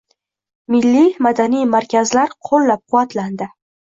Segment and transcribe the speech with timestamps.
[0.75, 3.51] Milliy madaniy markazlar qo‘llab-quvvatlandi